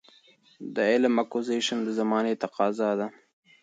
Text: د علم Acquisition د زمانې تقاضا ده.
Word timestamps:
د 0.75 0.77
علم 0.91 1.13
Acquisition 1.23 1.79
د 1.83 1.89
زمانې 1.99 2.33
تقاضا 2.43 2.89
ده. 2.99 3.07